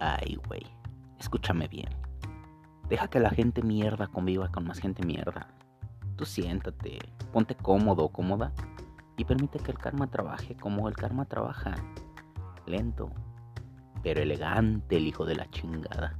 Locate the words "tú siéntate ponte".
6.16-7.54